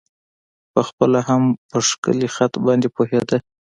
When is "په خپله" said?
0.73-1.19